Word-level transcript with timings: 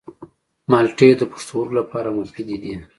مالټې 0.71 1.09
د 1.17 1.21
پښتورګو 1.31 1.77
لپاره 1.79 2.13
مفیدې 2.17 2.57
دي. 2.63 2.75